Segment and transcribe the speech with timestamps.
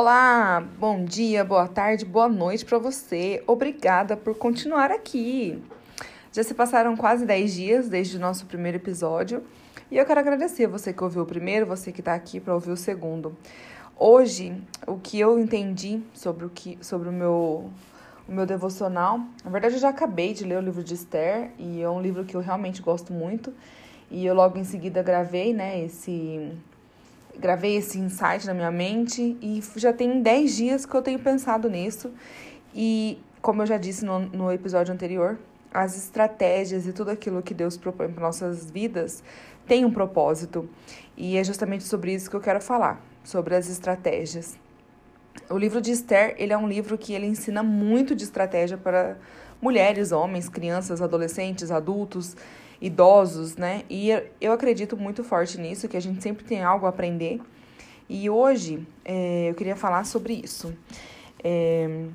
[0.00, 3.42] Olá, bom dia, boa tarde, boa noite para você.
[3.48, 5.60] Obrigada por continuar aqui.
[6.30, 9.42] Já se passaram quase 10 dias desde o nosso primeiro episódio
[9.90, 12.70] e eu quero agradecer você que ouviu o primeiro, você que está aqui para ouvir
[12.70, 13.36] o segundo.
[13.96, 17.68] Hoje, o que eu entendi sobre o, que, sobre o meu
[18.28, 19.18] o meu devocional.
[19.44, 22.24] Na verdade, eu já acabei de ler o livro de Esther e é um livro
[22.24, 23.52] que eu realmente gosto muito.
[24.08, 26.52] E eu logo em seguida gravei, né, esse
[27.38, 31.68] gravei esse insight na minha mente e já tem 10 dias que eu tenho pensado
[31.68, 32.12] nisso.
[32.74, 35.38] E como eu já disse no, no episódio anterior,
[35.72, 39.22] as estratégias e tudo aquilo que Deus propõe para nossas vidas
[39.66, 40.68] tem um propósito.
[41.16, 44.58] E é justamente sobre isso que eu quero falar, sobre as estratégias.
[45.48, 49.16] O livro de Esther, ele é um livro que ele ensina muito de estratégia para
[49.60, 52.36] mulheres, homens, crianças, adolescentes, adultos,
[52.80, 53.82] idosos, né?
[53.90, 57.40] E eu acredito muito forte nisso, que a gente sempre tem algo a aprender.
[58.08, 60.74] E hoje é, eu queria falar sobre isso.
[61.42, 62.06] É,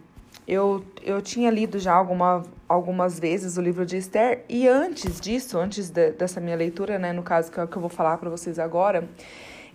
[0.47, 5.57] eu, eu tinha lido já alguma, algumas vezes o livro de Esther, e antes disso,
[5.57, 8.29] antes de, dessa minha leitura, né, no caso que, é que eu vou falar para
[8.29, 9.07] vocês agora,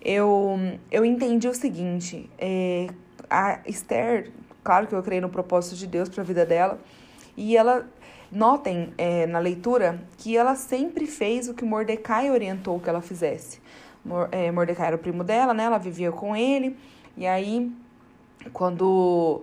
[0.02, 0.58] eu,
[0.91, 2.89] eu entendi o seguinte: é,
[3.30, 4.30] a Esther,
[4.62, 6.78] claro que eu creio no propósito de Deus para a vida dela,
[7.39, 7.86] e ela
[8.31, 13.58] Notem é, na leitura que ela sempre fez o que Mordecai orientou que ela fizesse.
[14.30, 15.64] É, Mordecai era o primo dela, né?
[15.64, 16.77] Ela vivia com ele.
[17.17, 17.72] E aí,
[18.53, 19.42] quando,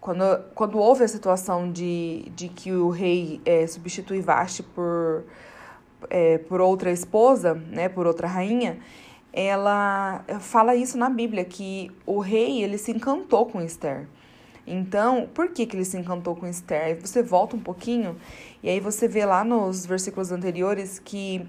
[0.00, 5.24] quando, quando houve a situação de, de que o rei é, substitui Vashti por,
[6.10, 7.88] é, por outra esposa, né?
[7.88, 8.78] Por outra rainha,
[9.32, 14.08] ela fala isso na Bíblia, que o rei ele se encantou com Esther.
[14.66, 16.98] Então, por que, que ele se encantou com Esther?
[17.00, 18.16] Você volta um pouquinho
[18.62, 21.46] e aí você vê lá nos versículos anteriores que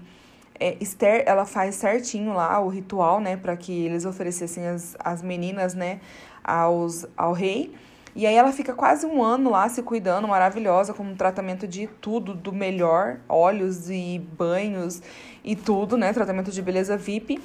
[0.58, 5.22] é, Esther ela faz certinho lá o ritual, né, para que eles oferecessem as, as
[5.22, 6.00] meninas, né,
[6.42, 7.74] aos, ao rei.
[8.14, 11.86] E aí ela fica quase um ano lá se cuidando, maravilhosa, com um tratamento de
[12.00, 15.02] tudo, do melhor, óleos e banhos
[15.44, 16.14] e tudo, né?
[16.14, 17.38] Tratamento de beleza VIP.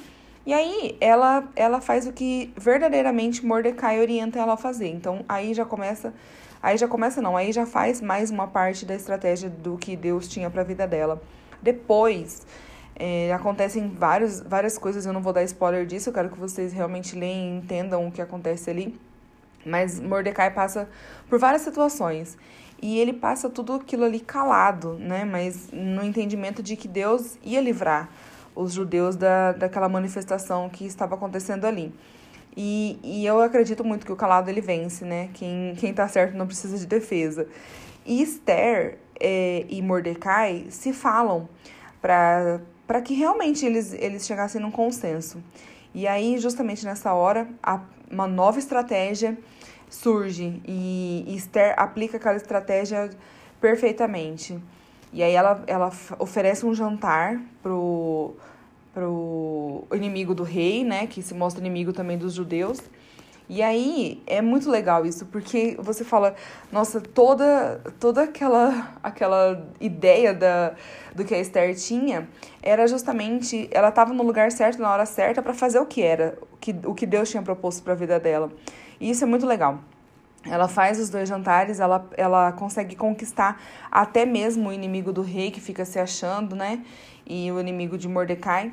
[0.44, 4.88] E aí ela, ela faz o que verdadeiramente Mordecai orienta ela a fazer.
[4.88, 6.12] Então aí já começa,
[6.62, 10.26] aí já começa não, aí já faz mais uma parte da estratégia do que Deus
[10.26, 11.22] tinha para a vida dela.
[11.62, 12.44] Depois
[12.96, 16.72] é, acontecem vários, várias coisas, eu não vou dar spoiler disso, eu quero que vocês
[16.72, 18.98] realmente leiam e entendam o que acontece ali.
[19.64, 20.88] Mas Mordecai passa
[21.28, 22.36] por várias situações.
[22.80, 25.24] E ele passa tudo aquilo ali calado, né?
[25.24, 28.08] Mas no entendimento de que Deus ia livrar
[28.54, 31.92] os judeus da, daquela manifestação que estava acontecendo ali.
[32.56, 35.30] E, e eu acredito muito que o calado ele vence, né?
[35.32, 37.46] Quem, quem tá certo não precisa de defesa.
[38.04, 41.48] E Esther é, e Mordecai se falam
[42.00, 45.42] para que realmente eles, eles chegassem num consenso.
[45.94, 47.80] E aí, justamente nessa hora, a,
[48.10, 49.38] uma nova estratégia
[49.88, 53.10] surge e, e Esther aplica aquela estratégia
[53.60, 54.60] perfeitamente.
[55.12, 58.34] E aí ela, ela oferece um jantar pro,
[58.94, 61.06] pro inimigo do rei, né?
[61.06, 62.80] Que se mostra inimigo também dos judeus.
[63.48, 66.34] E aí é muito legal isso, porque você fala,
[66.70, 70.74] nossa, toda toda aquela aquela ideia da,
[71.14, 72.26] do que a Esther tinha
[72.62, 76.38] era justamente ela estava no lugar certo na hora certa para fazer o que era,
[76.52, 78.50] o que, o que Deus tinha proposto para a vida dela.
[78.98, 79.80] E isso é muito legal.
[80.44, 83.60] Ela faz os dois jantares, ela, ela consegue conquistar
[83.90, 86.84] até mesmo o inimigo do rei que fica se achando, né?
[87.24, 88.72] E o inimigo de Mordecai.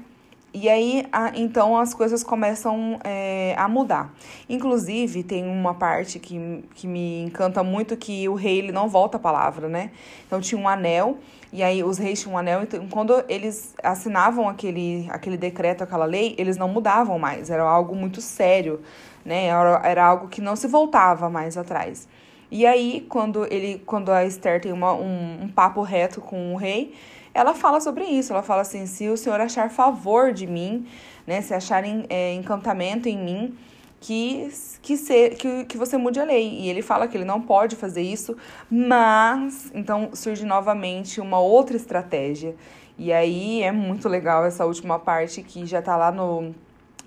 [0.54, 4.14] E aí, a, então, as coisas começam é, a mudar.
[4.50, 9.18] Inclusive, tem uma parte que, que me encanta muito, que o rei ele não volta
[9.18, 9.92] a palavra, né?
[10.26, 11.18] Então, tinha um anel,
[11.54, 12.64] e aí os reis tinham um anel.
[12.64, 17.50] Então, quando eles assinavam aquele, aquele decreto, aquela lei, eles não mudavam mais.
[17.50, 18.80] Era algo muito sério
[19.24, 19.46] né?
[19.46, 22.08] Era, era algo que não se voltava mais atrás.
[22.52, 26.58] E aí, quando ele, quando a Esther tem uma, um, um papo reto com o
[26.58, 26.96] rei,
[27.34, 28.34] ela fala sobre isso.
[28.34, 30.88] Ela fala assim: se o senhor achar favor de mim,
[31.26, 31.42] né?
[31.42, 33.58] Se acharem é, encantamento em mim,
[34.00, 34.50] que,
[34.82, 36.60] que, ser, que, que você mude a lei.
[36.62, 38.36] E ele fala que ele não pode fazer isso,
[38.70, 42.56] mas então surge novamente uma outra estratégia.
[42.98, 46.54] E aí é muito legal essa última parte que já tá lá no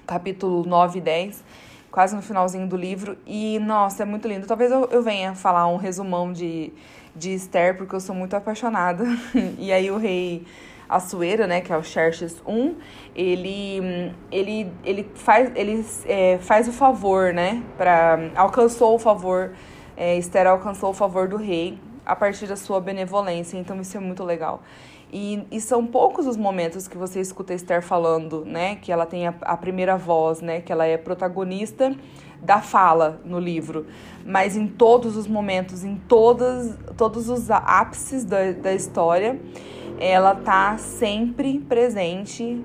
[0.06, 1.44] capítulo 9 e 10
[1.92, 3.16] quase no finalzinho do livro.
[3.24, 4.46] E, nossa, é muito lindo.
[4.46, 6.72] Talvez eu, eu venha falar um resumão de,
[7.14, 9.04] de Esther, porque eu sou muito apaixonada.
[9.58, 10.44] e aí o rei
[10.88, 12.76] Assuero, né, que é o Xerxes I,
[13.14, 19.52] ele, ele, ele, faz, ele é, faz o favor, né, para alcançou o favor,
[19.96, 24.00] é, Esther alcançou o favor do rei a partir da sua benevolência, então isso é
[24.00, 24.62] muito legal.
[25.12, 28.76] E, e são poucos os momentos que você escuta Esther falando, né?
[28.76, 30.62] Que ela tem a, a primeira voz, né?
[30.62, 31.94] Que ela é protagonista
[32.40, 33.86] da fala no livro.
[34.24, 39.38] Mas em todos os momentos, em todas, todos os ápices da, da história,
[40.00, 42.64] ela tá sempre presente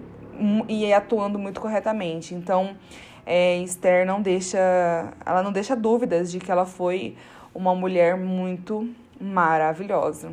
[0.69, 2.33] e atuando muito corretamente.
[2.33, 2.77] Então,
[3.25, 4.57] é, Esther não deixa,
[5.25, 7.17] ela não deixa dúvidas de que ela foi
[7.53, 8.89] uma mulher muito
[9.19, 10.31] maravilhosa.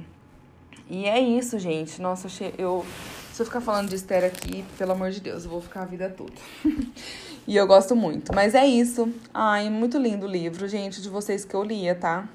[0.88, 2.00] E é isso, gente.
[2.00, 2.28] Nossa,
[2.58, 2.84] eu.
[3.32, 5.84] Se eu ficar falando de Esther aqui, pelo amor de Deus, eu vou ficar a
[5.84, 6.32] vida toda.
[7.48, 8.32] e eu gosto muito.
[8.32, 9.12] Mas é isso.
[9.32, 12.28] Ai, muito lindo o livro, gente, de vocês que eu lia, tá?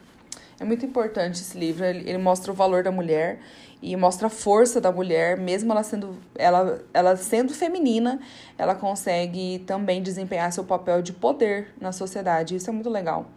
[0.59, 1.85] É muito importante esse livro.
[1.85, 3.39] Ele, ele mostra o valor da mulher
[3.81, 8.19] e mostra a força da mulher, mesmo ela sendo, ela, ela sendo feminina,
[8.57, 12.55] ela consegue também desempenhar seu papel de poder na sociedade.
[12.55, 13.27] Isso é muito legal.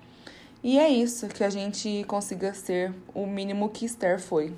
[0.64, 4.52] E é isso, que a gente consiga ser o mínimo que Esther foi.